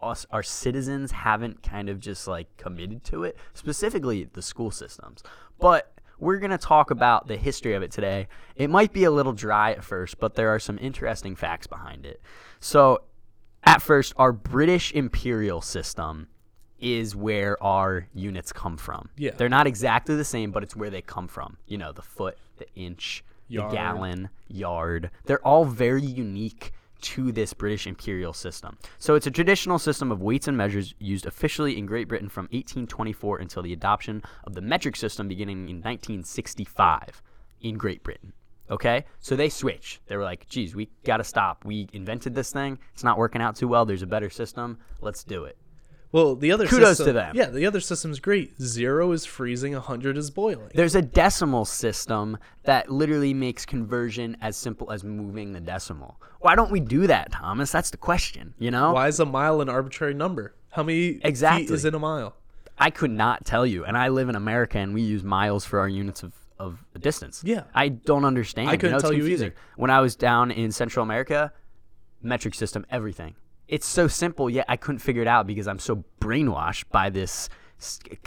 [0.00, 5.22] us, our citizens haven't kind of just like committed to it, specifically the school systems.
[5.60, 8.28] But we're going to talk about the history of it today.
[8.56, 12.06] It might be a little dry at first, but there are some interesting facts behind
[12.06, 12.20] it.
[12.60, 13.02] So,
[13.64, 16.28] at first, our British imperial system
[16.78, 19.10] is where our units come from.
[19.16, 19.32] Yeah.
[19.36, 21.56] They're not exactly the same, but it's where they come from.
[21.66, 23.70] You know, the foot, the inch, Yard.
[23.70, 25.10] the gallon, yard.
[25.24, 28.78] They're all very unique to this British imperial system.
[28.98, 32.44] So it's a traditional system of weights and measures used officially in Great Britain from
[32.44, 37.22] 1824 until the adoption of the metric system beginning in 1965
[37.60, 38.32] in Great Britain.
[38.70, 39.04] Okay?
[39.20, 40.00] So they switch.
[40.06, 41.64] They were like, geez, we got to stop.
[41.64, 42.78] We invented this thing.
[42.92, 43.84] It's not working out too well.
[43.84, 44.78] There's a better system.
[45.00, 45.56] Let's do it.
[46.10, 47.36] Well, the other Kudos system, to them.
[47.36, 48.60] Yeah, the other system's great.
[48.60, 50.70] Zero is freezing, a hundred is boiling.
[50.74, 56.20] There's a decimal system that literally makes conversion as simple as moving the decimal.
[56.40, 57.70] Why don't we do that, Thomas?
[57.70, 58.92] That's the question, you know?
[58.92, 60.54] Why is a mile an arbitrary number?
[60.70, 62.36] How many feet is in a mile?
[62.78, 63.84] I could not tell you.
[63.84, 67.42] And I live in America and we use miles for our units of, of distance.
[67.44, 67.64] Yeah.
[67.74, 68.68] I don't understand.
[68.68, 69.54] I couldn't you know, tell you either.
[69.76, 71.52] When I was down in Central America,
[72.22, 73.34] metric system, everything.
[73.68, 77.48] It's so simple, yet I couldn't figure it out because I'm so brainwashed by this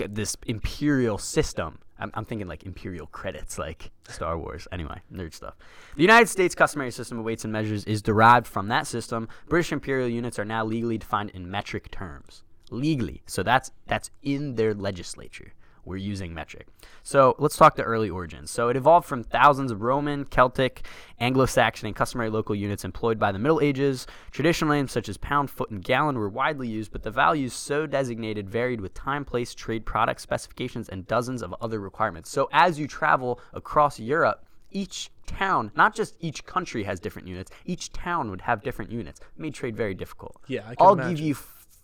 [0.07, 1.79] this imperial system.
[1.99, 4.67] I'm, thinking like imperial credits, like Star Wars.
[4.71, 5.53] Anyway, nerd stuff.
[5.95, 9.27] The United States customary system of weights and measures is derived from that system.
[9.47, 12.41] British imperial units are now legally defined in metric terms.
[12.71, 15.53] Legally, so that's that's in their legislature
[15.85, 16.67] we're using metric.
[17.03, 18.51] So let's talk the early origins.
[18.51, 20.85] So it evolved from thousands of Roman, Celtic,
[21.19, 24.07] Anglo Saxon, and customary local units employed by the Middle Ages.
[24.31, 27.85] Traditional names such as pound, foot, and gallon were widely used, but the values so
[27.87, 32.29] designated varied with time, place, trade, product specifications, and dozens of other requirements.
[32.29, 37.51] So as you travel across Europe, each town, not just each country has different units,
[37.65, 39.19] each town would have different units.
[39.19, 40.37] It made trade very difficult.
[40.47, 41.15] Yeah, I can I'll imagine.
[41.15, 41.35] give you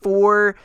[0.01, 0.55] four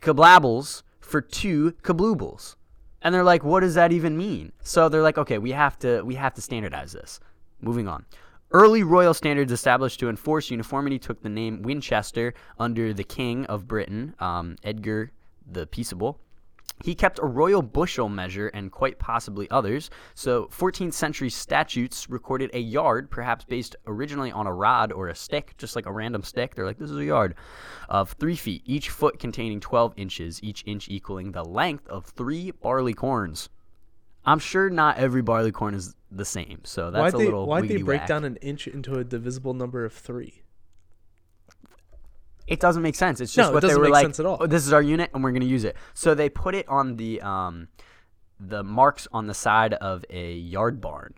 [0.00, 2.56] kablabbles for two kabloobles.
[3.02, 4.52] And they're like, what does that even mean?
[4.62, 7.20] So they're like, okay, we have to we have to standardize this.
[7.60, 8.06] Moving on.
[8.50, 13.66] Early royal standards established to enforce uniformity took the name Winchester under the King of
[13.66, 15.12] Britain, um, Edgar
[15.50, 16.20] the Peaceable.
[16.82, 19.90] He kept a royal bushel measure and quite possibly others.
[20.14, 25.14] So, 14th century statutes recorded a yard, perhaps based originally on a rod or a
[25.14, 26.54] stick, just like a random stick.
[26.54, 27.36] They're like, this is a yard
[27.88, 32.50] of three feet, each foot containing 12 inches, each inch equaling the length of three
[32.50, 33.48] barley corns.
[34.26, 37.46] I'm sure not every barley corn is the same, so that's why'd a they little.
[37.46, 38.08] why'd they break whack.
[38.08, 40.42] down an inch into a divisible number of three?
[42.46, 43.20] It doesn't make sense.
[43.20, 44.04] It's No, just it what they were make like.
[44.04, 44.36] sense at all.
[44.40, 45.76] "Oh, this is our unit, and we're going to use it.
[45.94, 47.68] So they put it on the um,
[48.40, 51.14] the marks on the side of a yard barn.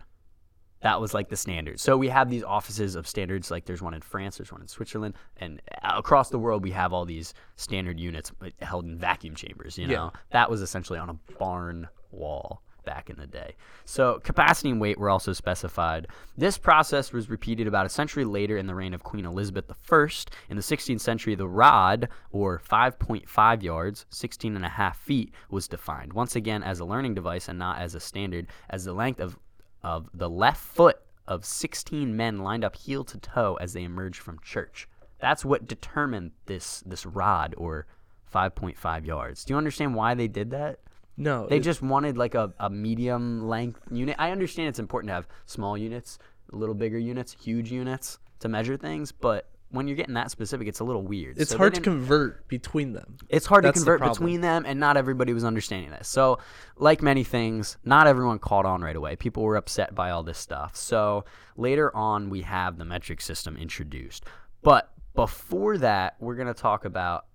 [0.81, 1.79] That was like the standard.
[1.79, 3.49] So we have these offices of standards.
[3.49, 6.93] Like there's one in France, there's one in Switzerland, and across the world we have
[6.93, 9.77] all these standard units held in vacuum chambers.
[9.77, 10.09] You know, Yeah.
[10.31, 13.53] that was essentially on a barn wall back in the day.
[13.83, 16.07] So capacity and weight were also specified.
[16.37, 20.07] This process was repeated about a century later in the reign of Queen Elizabeth I.
[20.49, 25.67] In the 16th century, the rod, or 5.5 yards, 16 and a half feet, was
[25.67, 29.19] defined, once again as a learning device and not as a standard, as the length
[29.19, 29.37] of,
[29.83, 34.21] of the left foot of 16 men lined up heel to toe as they emerged
[34.21, 34.87] from church.
[35.19, 37.85] That's what determined this, this rod, or
[38.33, 39.43] 5.5 yards.
[39.43, 40.79] Do you understand why they did that?
[41.17, 44.15] No, They just wanted like a, a medium length unit.
[44.19, 46.19] I understand it's important to have small units,
[46.51, 50.79] little bigger units, huge units to measure things, but when you're getting that specific, it's
[50.79, 51.37] a little weird.
[51.37, 53.17] it's So hard to convert between them.
[53.27, 56.07] it's hard to That's the convert between them, and not everybody was understanding this.
[56.07, 56.39] So,
[56.77, 59.17] like many things, not everyone caught on right away.
[59.17, 60.75] People were upset by all this stuff.
[60.77, 61.25] So,
[61.57, 64.23] later on, we have the metric system introduced.
[64.61, 67.25] But before that, we're going to talk about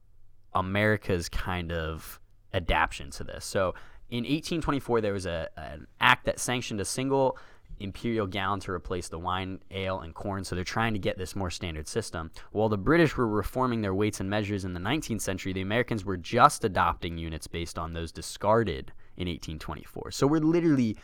[0.55, 2.19] America's kind of
[2.55, 3.45] adaptation to this.
[3.45, 3.75] So,
[4.11, 7.39] in 1824, there was a, an act that sanctioned a single
[7.81, 10.45] imperial gallon to replace the wine, ale, and corn.
[10.45, 12.31] So they're trying to get this more standard system.
[12.53, 16.05] While the British were reforming their weights and measures in the 19th century, the Americans
[16.05, 20.11] were just adopting units based on those discarded in 1824.
[20.13, 20.97] So we're literally,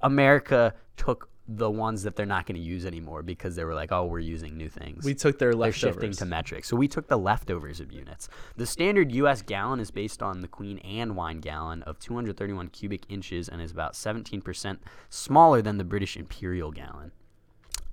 [0.00, 3.92] America took the ones that they're not going to use anymore because they were like,
[3.92, 5.04] oh, we're using new things.
[5.04, 5.80] We took their leftovers.
[5.80, 6.64] They're shifting to metric.
[6.64, 8.28] So we took the leftovers of units.
[8.56, 9.42] The standard U.S.
[9.42, 13.70] gallon is based on the Queen Anne wine gallon of 231 cubic inches and is
[13.70, 14.78] about 17%
[15.08, 17.12] smaller than the British imperial gallon.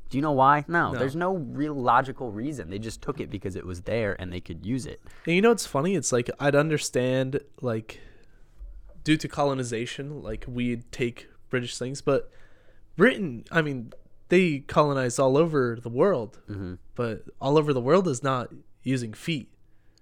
[0.09, 0.65] Do you know why?
[0.67, 0.99] No, No.
[0.99, 2.69] there's no real logical reason.
[2.69, 5.01] They just took it because it was there and they could use it.
[5.25, 5.95] And you know what's funny?
[5.95, 7.99] It's like I'd understand like
[9.03, 12.31] due to colonization, like we'd take British things, but
[12.95, 13.91] Britain, I mean,
[14.29, 16.75] they colonized all over the world, Mm-hmm.
[16.95, 18.49] but all over the world is not
[18.83, 19.49] using feet.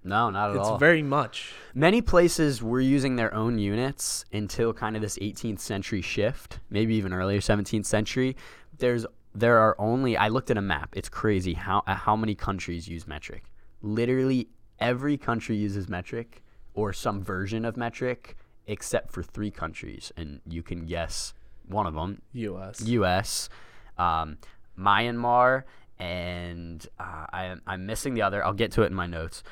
[0.04, 0.75] No, not at It's all.
[0.75, 1.54] It's very much.
[1.75, 6.95] Many places were using their own units until kind of this 18th century shift, maybe
[6.95, 8.36] even earlier 17th century.
[8.77, 10.89] There's there are only I looked at a map.
[10.97, 13.43] It's crazy how uh, how many countries use metric.
[13.84, 14.49] Literally
[14.80, 16.41] every country uses metric
[16.73, 21.34] or some version of metric except for 3 countries and you can guess
[21.72, 22.82] one of them, U.S.
[22.82, 23.50] U.S.,
[23.98, 24.38] um,
[24.78, 25.64] Myanmar,
[26.00, 28.44] and uh, I, I'm missing the other.
[28.44, 29.44] I'll get to it in my notes.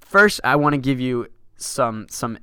[0.00, 2.38] First, I want to give you some some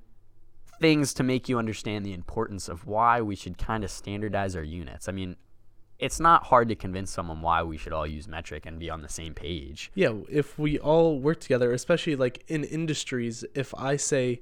[0.82, 4.64] things to make you understand the importance of why we should kind of standardize our
[4.64, 5.08] units.
[5.08, 5.38] I mean,
[6.00, 9.02] it's not hard to convince someone why we should all use metric and be on
[9.02, 9.92] the same page.
[9.96, 14.42] yeah, if we all work together, especially like in industries, if I say,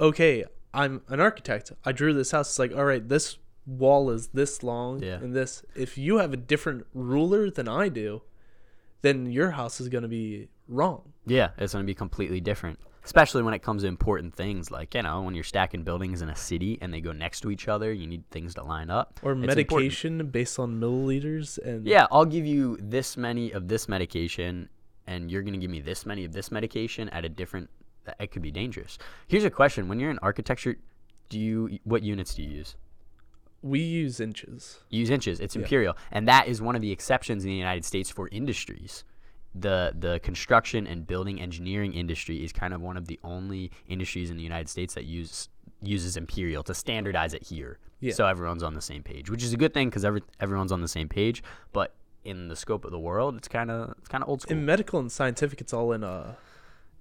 [0.00, 4.28] okay, I'm an architect, I drew this house, it's like, all right, this wall is
[4.28, 5.16] this long Yeah.
[5.16, 5.62] and this.
[5.74, 8.22] If you have a different ruler than I do,
[9.02, 11.12] then your house is going to be wrong.
[11.26, 12.78] Yeah, it's going to be completely different.
[13.04, 16.30] especially when it comes to important things like you know when you're stacking buildings in
[16.30, 19.20] a city and they go next to each other you need things to line up
[19.22, 19.58] Or It's important.
[19.58, 24.70] medication based on milliliters and yeah i'll give you this many of this medication
[25.06, 27.68] and you're going to give me this many of this medication at a different
[28.18, 28.96] it could be dangerous
[29.28, 30.74] here's a question when you're in architecture
[31.28, 32.74] do you what units do you use
[33.64, 34.80] we use inches.
[34.90, 35.40] Use inches.
[35.40, 35.96] It's imperial.
[36.12, 39.04] And that is one of the exceptions in the united states for industries.
[39.54, 44.30] The the construction and building engineering industry is kind of one of the only industries
[44.30, 45.48] in the united states that use
[45.80, 47.78] uses imperial to standardize it here.
[48.00, 48.12] Yeah.
[48.12, 50.82] so everyone's on the same page which is a good thing because every, everyone's on
[50.82, 51.42] the same page.
[51.72, 54.58] But in the scope of the world it's kind of it's kind of old school.
[54.58, 56.34] In medical and scientific, it's all in uh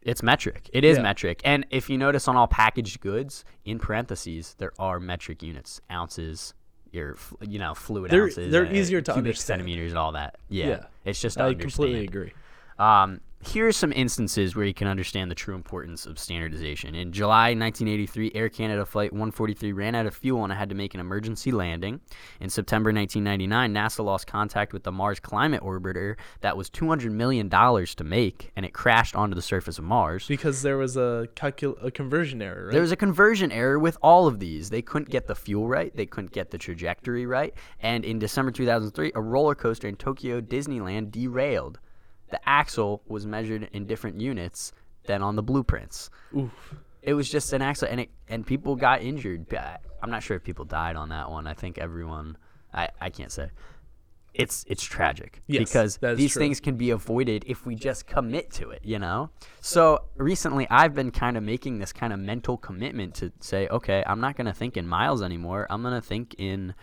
[0.05, 0.69] it's metric.
[0.73, 1.03] It is Yeah.
[1.03, 1.41] metric.
[1.43, 6.53] And if you notice on all packaged goods, in parentheses, there are metric units, ounces,
[6.91, 8.51] your you know fluid They're- ounces.
[8.51, 9.59] they're uh, easier to understand.
[9.59, 10.35] centimeters and all that.
[10.49, 10.83] Yeah, Yeah.
[11.05, 11.61] it's just I understand.
[11.73, 12.33] completely agree.
[12.79, 13.21] Um,
[13.55, 16.95] are some instances where you can understand the true importance of standardization.
[16.95, 20.93] In July 1983, Air Canada Flight 143 ran out of fuel and had to make
[20.93, 22.01] an emergency landing.
[22.39, 27.49] In September 1999, NASA lost contact with the Mars Climate Orbiter that was $200 million
[27.49, 30.25] to make, and it crashed onto the surface of Mars.
[30.27, 32.71] Because there was a calcul a conversion error, right?
[32.71, 34.69] There was a conversion error with all of these.
[34.69, 35.95] They couldn't get the fuel right.
[35.95, 37.53] They couldn't get the trajectory right.
[37.81, 41.79] And in December 2003, a roller coaster in Tokyo Disneyland derailed.
[42.33, 44.73] The axle was measured in different units
[45.05, 46.09] than on the blueprints.
[46.35, 46.73] Oof.
[47.03, 49.53] It was just an accident, and it, and people got injured.
[50.01, 51.45] I'm not sure if people died on that one.
[51.45, 52.35] I think everyone.
[52.73, 53.51] I, I can't say.
[54.33, 56.39] It's it's tragic Yes, because these true.
[56.39, 59.29] things can be avoided if we just commit to it, you know?
[59.61, 64.03] So recently I've been kind of making this kind of mental commitment to say, okay,
[64.07, 65.67] I'm not going to think in miles anymore.
[65.69, 66.73] I'm going to think in,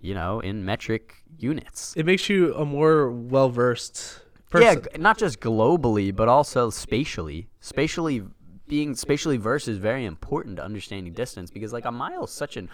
[0.00, 1.94] you know, in metric units.
[1.96, 4.82] It makes you a more well versed person.
[4.92, 7.48] Yeah, not just globally, but also spatially.
[7.60, 8.22] Spatially
[8.68, 12.56] being spatially versed is very important to understanding distance because like a mile is such
[12.56, 12.68] an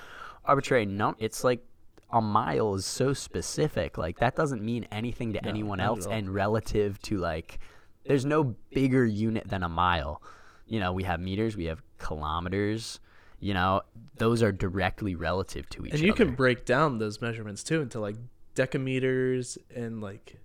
[0.44, 1.62] arbitrary num it's like
[2.10, 3.96] a mile is so specific.
[3.96, 7.58] Like that doesn't mean anything to anyone else and relative to like
[8.04, 10.22] there's no bigger unit than a mile.
[10.66, 13.00] You know, we have meters, we have kilometers,
[13.40, 13.82] you know,
[14.18, 15.96] those are directly relative to each other.
[15.96, 16.06] and other.
[16.06, 18.16] you can break down those measurements too into like
[18.54, 20.36] decameters and like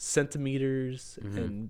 [0.00, 1.68] centimeters and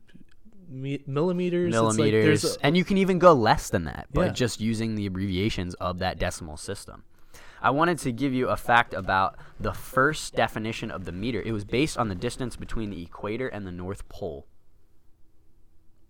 [0.68, 1.74] me- millimeters.
[1.74, 1.96] It's like Mm-hmm.
[1.98, 4.32] millimeters, a- and you can even go less than that by Yeah.
[4.32, 7.02] just using the abbreviations of that decimal system.
[7.60, 11.42] I wanted to give you a fact about the first definition of the meter.
[11.42, 14.46] It was based on the distance between the equator and the North Pole.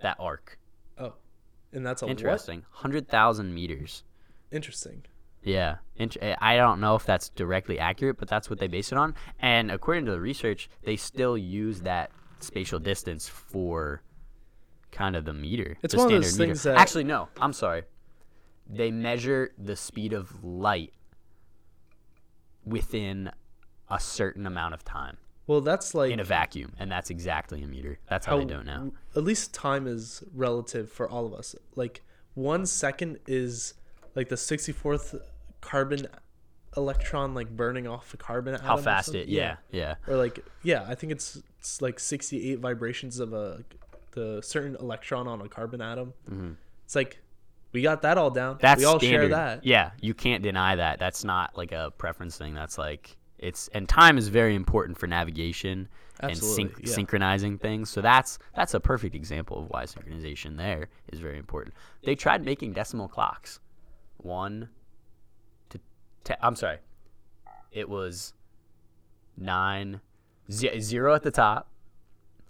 [0.03, 0.59] That arc.
[0.99, 1.15] oh,
[1.73, 2.07] and that's a?
[2.07, 2.61] Interesting.
[2.73, 4.05] 100,000 meters.
[4.53, 5.05] Interesting.
[5.43, 5.77] Yeah.
[5.99, 9.15] Eh, I don't know if that's directly accurate, but that's what they base it on.
[9.39, 14.03] And according to the research, they still use that spatial distance for
[14.93, 15.77] kind of the meter.
[15.83, 16.53] It's the one of those standard meter.
[16.55, 17.29] things that- Actually, no.
[17.41, 17.83] I'm sorry.
[18.69, 20.93] They measure the speed of light
[22.65, 23.31] within
[23.91, 27.67] a certain amount of time Well, that's like in a vacuum, and that's exactly a
[27.67, 27.99] meter.
[28.09, 28.93] That's how, they do it now.
[29.17, 31.57] At least time is relative for all of us.
[31.75, 32.03] Like
[32.35, 33.75] one second is
[34.15, 35.15] like the sixty fourth
[35.61, 36.07] carbon
[36.77, 38.67] electron like burning off a carbon atom.
[38.67, 39.29] How fast it?
[39.29, 39.97] Yeah, yeah.
[40.07, 43.65] Or like yeah, I think it's it's like sixty eight vibrations of a
[44.13, 46.15] the certain electron on a carbon atom.
[46.85, 47.21] It's like
[47.73, 48.55] we got that all down.
[48.55, 48.63] Mm-hmm.
[48.63, 49.21] That's we all standard.
[49.21, 49.65] share that.
[49.65, 50.99] Yeah, you can't deny that.
[50.99, 52.55] That's not like a preference thing.
[52.55, 55.89] That's like it's and time is very important for navigation
[56.21, 56.95] and Absolutely, sync, yeah.
[56.95, 57.89] synchronizing things.
[57.91, 61.75] So that's that's a perfect example of why synchronization there is very important.
[62.05, 63.61] They tried making decimal clocks,
[64.25, 64.69] one
[65.71, 65.79] to
[66.25, 66.79] te- I'm sorry,
[67.73, 68.33] it was
[69.37, 70.01] nine
[70.51, 71.69] ze- zero at the top,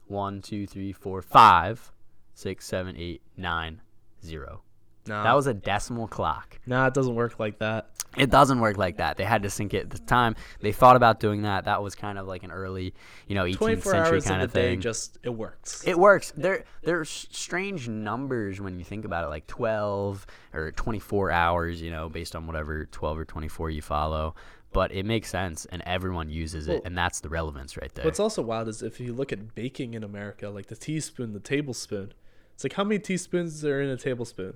[0.06, 1.92] one two three four five,
[2.34, 3.80] six seven eight nine
[4.24, 4.62] zero.
[5.06, 6.58] No, That was a decimal clock.
[6.66, 7.90] No, it doesn't work like that.
[8.16, 9.16] It doesn't work like that.
[9.16, 10.34] They had to sync it at the time.
[10.60, 11.64] They thought about doing that.
[11.66, 12.92] That was kind of like an early,
[13.28, 14.80] you know, 18th Twenty four century kind of day, thing.
[14.80, 15.84] just it works.
[15.86, 16.32] it works.
[16.36, 21.90] They're they're strange numbers when you think about it, like 12 or 24 hours, you
[21.92, 24.34] know, based on whatever 12 or 24 you follow.
[24.72, 28.04] But it makes sense, and everyone uses it, Well- and that's the relevance right there.
[28.04, 31.40] What's also wild is if you look at baking in America, like the teaspoon, the
[31.40, 32.12] tablespoon.
[32.54, 34.54] It's like how many teaspoons are in a tablespoon?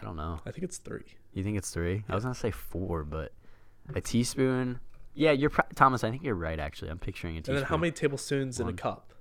[0.00, 0.40] I don't know.
[0.46, 1.04] I think it's three.
[1.32, 2.04] You think it's three?
[2.08, 3.32] I was gonna say four, but
[3.94, 4.80] a teaspoon.
[5.14, 6.04] Yeah, you're pro- Thomas.
[6.04, 6.58] I think you're right.
[6.58, 7.56] Actually, I'm picturing a teaspoon.
[7.56, 9.14] And then how many tablespoons in a cup?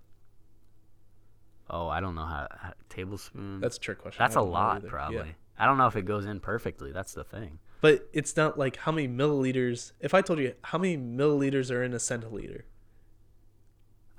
[1.69, 3.59] Oh, I don't know how, how tablespoon.
[3.59, 4.21] That's a trick question.
[4.21, 5.17] That's a lot, probably.
[5.17, 5.23] Yeah.
[5.57, 6.91] I don't know if it goes in perfectly.
[6.91, 7.59] That's the thing.
[7.81, 9.93] But it's not like how many milliliters.
[9.99, 12.63] If I told you how many milliliters are in a centiliter,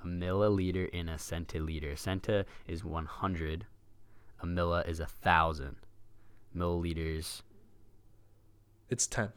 [0.03, 1.93] A milliliter in a centiliter.
[1.93, 3.65] Centa is 100.
[4.41, 5.77] A milli is a thousand
[6.57, 7.41] milliliters.
[8.89, 9.29] It's ten.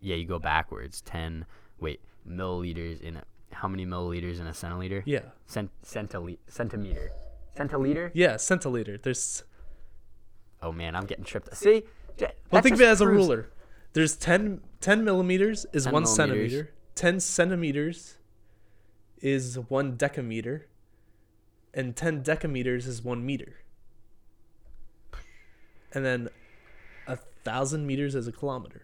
[0.00, 1.00] Yeah, you go backwards.
[1.00, 1.46] Ten.
[1.80, 5.02] Wait, milliliters in a, how many milliliters in a centiliter?
[5.06, 5.20] Yeah.
[5.46, 7.10] Cent, centili- centimeter.
[7.56, 8.10] Centiliter?
[8.14, 9.00] Yeah, centiliter.
[9.02, 9.42] There's
[10.62, 11.54] Oh man, I'm getting tripped.
[11.56, 11.84] See,
[12.50, 13.50] well, think of it as a ruler.
[13.92, 16.16] There's 10, 10 millimeters is 10 one millimeters.
[16.52, 16.70] centimeter.
[16.94, 18.16] Ten centimeters
[19.20, 20.62] is one decameter,
[21.74, 23.56] and ten decameters is one meter.
[25.96, 26.28] And then
[27.06, 28.82] a thousand meters is a kilometer.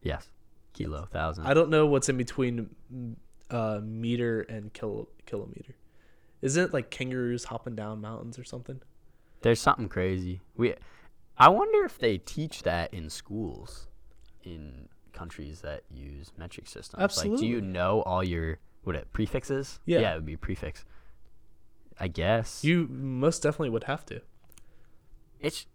[0.00, 0.30] Yes,
[0.72, 1.44] kilo, thousand.
[1.44, 2.70] I don't know what's in between
[3.50, 5.74] uh, meter and kilo, kilometer.
[6.40, 8.80] Isn't it like kangaroos hopping down mountains or something?
[9.42, 10.40] There's something crazy.
[10.56, 10.76] We,
[11.36, 13.88] I wonder if they teach that in schools,
[14.44, 17.16] in countries that use metric systems.
[17.16, 19.80] Like, do you know all your what it prefixes?
[19.84, 19.98] Yeah.
[19.98, 20.84] yeah, it would be prefix.
[21.98, 24.20] I guess You most definitely would have to.
[25.40, 25.66] it's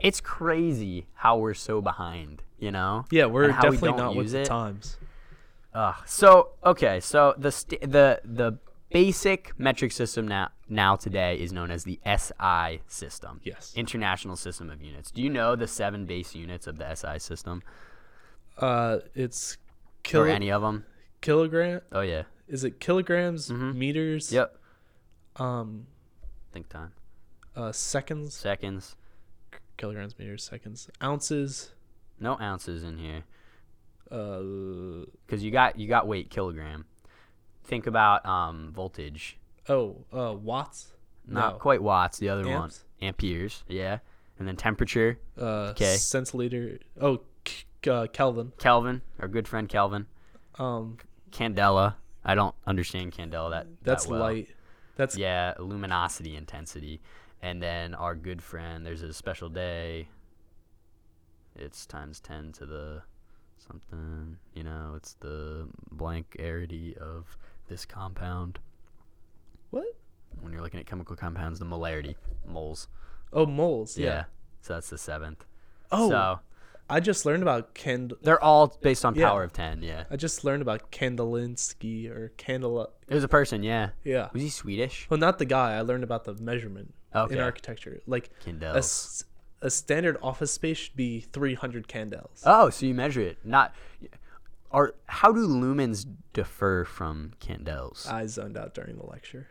[0.00, 2.42] it's crazy how we're so behind.
[2.58, 3.04] You know?
[3.10, 4.44] Yeah, we're how we definitely don't with the it.
[4.46, 4.96] times.
[5.74, 5.94] Ugh.
[6.06, 8.58] So okay, so the st- the the
[8.90, 13.40] basic metric system now now today is known as the SI system.
[13.42, 13.72] Yes.
[13.74, 15.10] International System of Units.
[15.10, 17.62] Do you know the seven base units of the SI system
[18.58, 19.56] Uh, it's
[20.14, 20.84] or any of them?
[21.22, 21.80] kilogram.
[21.90, 22.24] Oh yeah.
[22.48, 23.74] Is it kilograms, Mhm.
[23.74, 24.30] meters?
[24.32, 24.58] Yep.
[25.36, 25.86] Um,
[26.52, 26.92] Think time.
[27.56, 28.94] uh, seconds, Seconds.
[29.76, 31.70] Kilograms, meters, seconds, ounces.
[32.20, 33.24] No ounces in here
[34.10, 36.84] Uh, because you got you got weight kilogram.
[37.64, 39.38] Think about um voltage.
[39.68, 40.92] oh, uh, watts.
[41.26, 41.58] Not No.
[41.58, 42.18] quite watts.
[42.18, 42.84] The other Amps?
[43.00, 43.64] one amperes.
[43.68, 43.98] Yeah.
[44.38, 45.18] And then temperature.
[45.38, 45.94] Uh, 'Kay.
[45.94, 46.80] centiliter.
[47.00, 47.22] Oh,
[47.88, 48.52] uh, Kelvin.
[48.58, 50.06] Kelvin, our good friend Kelvin.
[50.58, 50.98] Um,
[51.30, 51.94] Candela.
[52.24, 53.66] I don't understand candela that.
[53.82, 54.20] that's that well.
[54.20, 54.48] light.
[54.96, 57.00] That's Yeah, luminosity intensity.
[57.42, 60.08] And then our good friend, there's a special day.
[61.56, 63.02] It's times 10 to the
[63.58, 67.36] something, you know, it's the blank arity of
[67.68, 68.58] this compound.
[69.70, 69.84] what?
[70.40, 72.14] When you're looking at chemical compounds, the molarity,
[72.46, 72.88] moles.
[73.32, 73.98] Oh, moles.
[73.98, 74.06] Yeah.
[74.06, 74.24] Yeah.
[74.62, 75.44] So that's the seventh.
[75.90, 76.40] Oh, So
[76.88, 78.14] I just learned about cand.
[78.22, 79.28] they're all based on Yeah.
[79.28, 80.04] power of 10, yeah.
[80.10, 82.88] I just learned about Kandinsky or Candela.
[83.08, 83.90] It was a person, yeah.
[84.04, 84.30] Yeah.
[84.32, 85.06] Was he Swedish?
[85.10, 85.76] Well, not the guy.
[85.76, 87.34] I learned about the measurement Okay.
[87.34, 88.00] in architecture.
[88.06, 88.76] Like a, Kindle.
[88.76, 89.24] s-
[89.60, 92.42] a standard office space should be 300 candles.
[92.44, 93.38] Oh, so you measure it.
[93.44, 93.74] Not
[94.70, 98.06] are how do lumens differ from candles?
[98.10, 99.48] I zoned out during the lecture.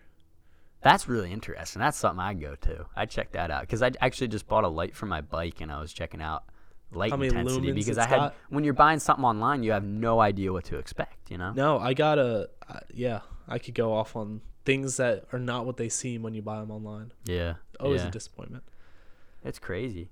[0.82, 1.80] That's really interesting.
[1.80, 2.86] That's something I go to.
[2.96, 5.72] I check that out because I actually just bought a light for my bike and
[5.72, 6.44] I was checking out
[6.92, 8.36] light intensity because I had got?
[8.50, 11.30] when you're buying something online, you have no idea what to expect.
[11.30, 11.52] You know?
[11.54, 12.50] No, I got a.
[12.68, 16.34] Uh, yeah, I could go off on things that are not what they seem when
[16.34, 17.12] you buy them online.
[17.26, 17.56] Yeah.
[17.80, 18.08] Always yeah.
[18.08, 18.64] a disappointment.
[19.44, 20.12] It's crazy.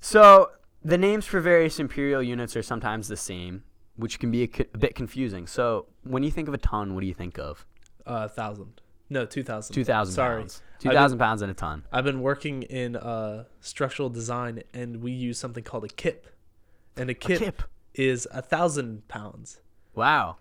[0.00, 0.50] So
[0.84, 3.64] the names for various imperial units are sometimes the same,
[3.96, 5.46] which can be a, co- a bit confusing.
[5.46, 7.66] So when you think of a ton, what do you think of?
[8.06, 8.80] Uh, thousand.
[9.08, 9.74] No, two thousand.
[9.74, 10.62] Two thousand Sorry, pounds.
[10.78, 11.84] Two thousand pounds in a ton.
[11.92, 16.26] I've been working in uh, structural design, and we use something called a kip,
[16.96, 17.62] and a kip, kip.
[17.94, 19.60] is a thousand pounds.
[19.94, 20.36] Wow.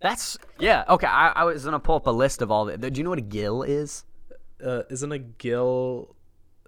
[0.00, 0.84] That's yeah.
[0.88, 2.76] Okay, I, I was gonna pull up a list of all the.
[2.78, 4.04] Do you know what a gill is?
[4.64, 6.14] Uh, isn't a gill?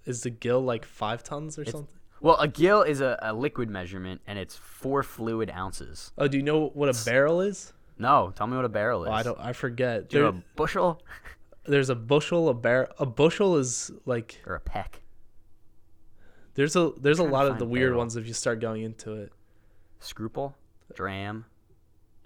[0.04, 1.88] Is the gill like five tons or something?
[2.20, 6.12] Well, a gill is a, a liquid measurement, and it's four fluid ounces.
[6.18, 7.72] Oh, do you know what a barrel is?
[7.98, 9.08] No, tell me what a barrel is.
[9.10, 9.38] Oh, I don't.
[9.38, 10.08] I forget.
[10.08, 11.00] Do you know a bushel
[11.66, 12.48] there's a bushel.
[12.48, 12.88] A bar.
[12.98, 15.02] A bushel is like or a peck?
[16.54, 17.98] there's a there's a Trying to lot of the weird barrel.
[17.98, 19.32] ones if you start going into it.
[20.00, 20.54] Scruple,
[20.94, 21.44] dram.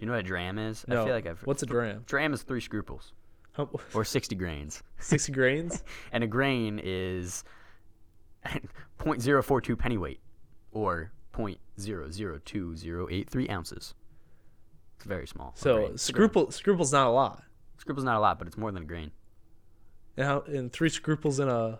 [0.04, 0.84] You know what a dram is?
[0.86, 1.00] No.
[1.00, 1.40] I feel like I've.
[1.46, 2.02] What's a dram?
[2.04, 3.14] Dram is three scruples
[3.52, 5.82] How, or sixty grains, Sixty grains.
[6.12, 7.42] and a grain is
[8.98, 10.20] 0.042 pennyweight,
[10.72, 13.94] or 0.002083 ounces.
[14.96, 15.54] It's very small.
[15.56, 15.92] So grain.
[15.92, 16.28] It's a grain.
[16.28, 17.42] scruple scruple's not a lot.
[17.78, 19.10] Scruple's not a lot, but it's more than a grain.
[20.18, 21.78] And how and three scruples in a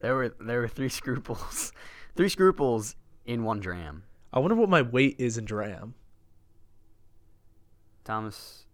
[0.00, 1.72] There were there were three scruples,
[2.16, 4.02] three scruples in one dram.
[4.32, 5.94] I wonder what my weight is in dram.
[8.04, 8.66] Thomas,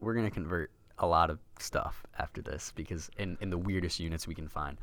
[0.00, 4.26] we're gonna convert a lot of stuff after this because in in the weirdest units
[4.26, 4.78] we can find.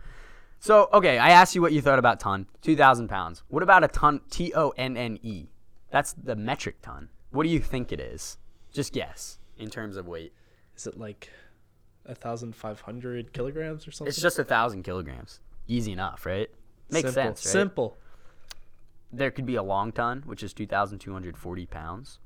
[0.59, 3.43] So okay, I asked you what you thought about ton, two thousand pounds.
[3.47, 4.21] What about a ton?
[4.29, 5.47] T O N N E.
[5.89, 7.09] That's the metric ton.
[7.31, 8.37] What do you think it is?
[8.71, 10.33] Just guess in terms of weight.
[10.75, 11.29] Is it like
[12.05, 14.09] a thousand five hundred kilograms or something?
[14.09, 15.39] It's just a thousand kilograms.
[15.67, 16.49] Easy enough, right?
[16.89, 17.23] Makes Simple.
[17.23, 17.51] sense, right?
[17.51, 17.97] Simple.
[19.13, 22.19] There could be a long ton, which is 2,240 pounds.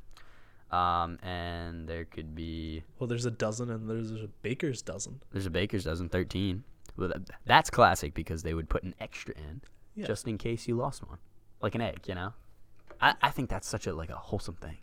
[0.75, 5.21] Um, and there could be Well, there's a dozen, and there's a baker's dozen.
[5.31, 6.63] there's a baker's dozen, thirteen.
[6.97, 9.61] Well, that, that's classic because they would put an extra in
[9.95, 10.05] Yeah.
[10.07, 11.19] just in case you lost one,
[11.61, 11.99] like an egg.
[12.07, 12.33] You know,
[13.01, 14.77] I, I think that's such a like a wholesome thing.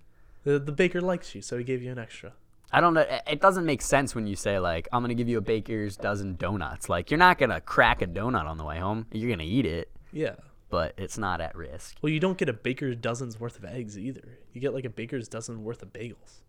[0.45, 2.33] The, the baker likes you, so he gave you an extra.
[2.73, 3.03] I don't know.
[3.03, 5.97] it- It doesn't make sense when you say like I'm gonna give you a baker's
[5.97, 6.89] dozen donuts.
[6.89, 9.07] Like you're not gonna crack a donut on the way home.
[9.13, 10.37] You're gonna eat it, Yeah.
[10.73, 11.99] But it's not at risk.
[12.01, 14.39] Well, you don't get a baker's dozen's worth of eggs either.
[14.55, 16.41] You get like a baker's dozen worth of bagels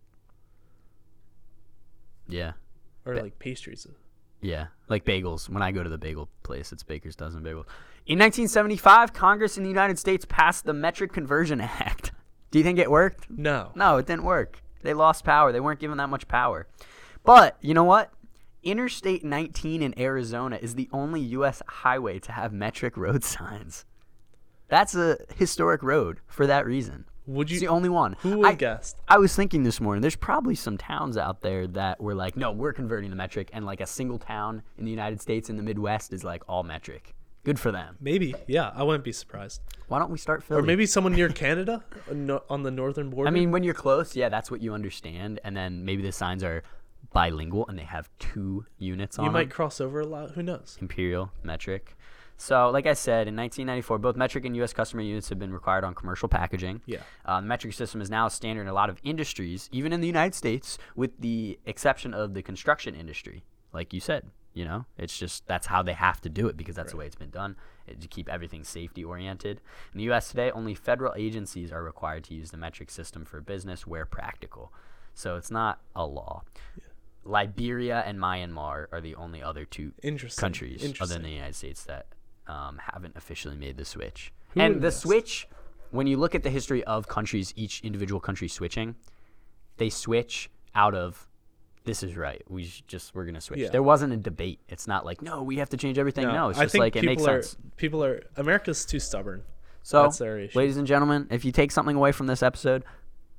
[2.26, 2.52] Yeah.
[3.04, 3.86] or Ba- like pastries.
[4.40, 5.48] Yeah, like bagels.
[5.48, 7.66] When I go to the bagel place, it's Baker's Dozen Bagels.
[8.06, 12.12] In 1975, Congress in the United States passed the Metric Conversion Act.
[12.50, 13.30] Do you think it worked?
[13.30, 13.72] No.
[13.74, 14.60] No, it didn't work.
[14.82, 15.50] They lost power.
[15.52, 16.66] They weren't given that much power.
[17.24, 18.10] But you know what?
[18.62, 21.62] Interstate 19 in Arizona is the only U.S.
[21.66, 23.84] highway to have metric road signs.
[24.74, 27.04] That's a historic road for that reason.
[27.28, 27.68] Would It's you?
[27.68, 28.16] the only one.
[28.22, 28.96] Who would I, guessed?
[29.06, 32.50] I was thinking this morning, there's probably some towns out there that were like, no,
[32.50, 35.62] we're converting the metric, and like a single town in the United States in the
[35.62, 37.14] Midwest is like all metric.
[37.44, 37.96] Good for them.
[38.00, 38.34] Maybe.
[38.48, 39.60] Yeah, I wouldn't be surprised.
[39.86, 40.58] Why don't we start Philly?
[40.60, 41.84] Or maybe someone near Canada,
[42.50, 43.28] on the northern border.
[43.28, 46.42] I mean, when you're close, yeah, that's what you understand, and then maybe the signs
[46.42, 46.64] are
[47.12, 49.34] bilingual and they have two units on you them.
[49.34, 50.32] might cross over a lot.
[50.32, 50.76] Who knows?
[50.80, 51.96] imperial metric.
[52.36, 54.72] So, like I said, in 1994, both metric and U.S.
[54.72, 56.82] customer units have been required on commercial packaging.
[56.84, 56.98] Yeah.
[57.24, 60.00] Uh, the metric system is now a standard in a lot of industries, even in
[60.00, 63.44] the United States, with the exception of the construction industry.
[63.72, 66.76] Like you said, you know, it's just that's how they have to do it because
[66.76, 67.56] that's the way it's been done
[67.88, 69.60] eh, to keep everything safety oriented.
[69.92, 70.28] In the U.S.
[70.28, 74.72] today, only federal agencies are required to use the metric system for business where practical.
[75.14, 76.42] So it's not a law.
[77.24, 80.40] Liberia and Myanmar are the only other two Interesting.
[80.40, 82.06] countries other than the United States that
[82.46, 84.32] um, haven't officially made the switch.
[84.50, 85.48] Who and the switch,
[85.90, 88.94] when you look at the history of countries, each individual country switching,
[89.76, 91.28] they switch out of
[91.84, 92.42] this is right.
[92.48, 93.60] We just we're gonna switch.
[93.60, 93.68] Yeah.
[93.68, 94.60] There wasn't a debate.
[94.68, 96.26] It's not like no, we have to change everything.
[96.26, 97.56] No, it's I just like it makes are sense.
[97.76, 99.42] people are America's too stubborn.
[99.82, 100.58] So, that's their issue.
[100.58, 102.84] ladies and gentlemen, if you take something away from this episode,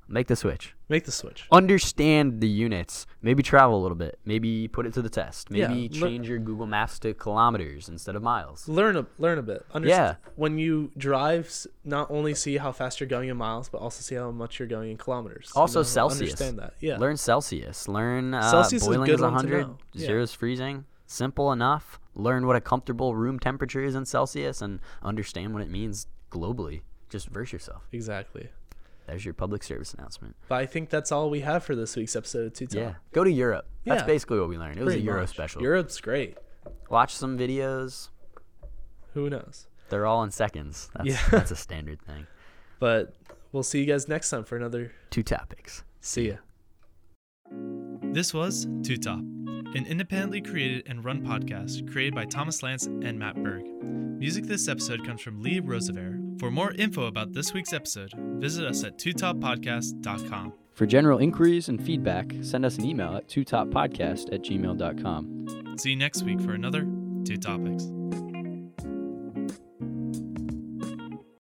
[0.07, 0.75] make the switch.
[0.87, 1.47] Make the switch.
[1.51, 3.07] Understand the units.
[3.21, 4.19] Maybe travel a little bit.
[4.25, 5.49] Maybe put it to the test.
[5.49, 8.67] Maybe lear- change your Google Maps to kilometers instead of miles.
[8.67, 9.65] Learn a learn a bit.
[9.81, 10.15] Yeah.
[10.35, 11.51] When you drive,
[11.83, 14.67] not only see how fast you're going in miles, but also see how much you're
[14.67, 15.51] going in kilometers.
[15.55, 16.21] You Also know, Celsius.
[16.21, 16.73] Understand that.
[16.79, 16.97] Yeah.
[16.97, 17.87] Learn Celsius.
[17.87, 19.61] Learn uh, Celsius boiling is one 100.
[19.67, 19.77] know.
[19.93, 20.05] Yeah.
[20.07, 20.85] Zero is freezing.
[21.07, 21.99] Simple enough.
[22.15, 26.81] Learn what a comfortable room temperature is in Celsius and understand what it means globally.
[27.09, 27.87] Just verse yourself.
[27.91, 28.49] Exactly.
[29.07, 30.35] There's your public service announcement.
[30.47, 32.75] But I think that's all we have for this week's episode of Two Top.
[32.77, 32.93] Yeah.
[33.11, 33.67] Go to Europe.
[33.85, 34.05] That's Yeah.
[34.07, 34.79] basically what we learned.
[34.79, 35.29] It was a Pretty Euro much.
[35.29, 35.61] special.
[35.61, 36.37] Europe's great.
[36.89, 38.09] Watch some videos.
[39.13, 39.67] Who knows?
[39.89, 40.89] They're all in seconds.
[40.95, 41.21] That's, Yeah.
[41.31, 42.27] that's a standard thing.
[42.77, 43.15] But
[43.53, 44.91] we'll see you guys next time for another.
[45.11, 45.83] Two topics.
[46.01, 46.35] See ya.
[48.01, 49.21] This was Two Top,
[49.75, 53.65] an independently created and run podcast created by Thomas Lance and Matt Berg.
[53.83, 56.15] Music this episode comes from Lee Roosevelt.
[56.39, 60.53] For more info about this week's episode, visit us at twotoppodcast.com.
[60.73, 65.77] For general inquiries and feedback, send us an email at twotoppodcast at gmail.com.
[65.77, 66.87] See you next week for another
[67.25, 67.85] Two Topics.